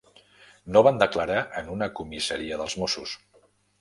[0.77, 3.15] No van declarar en una comissaria dels Mossos.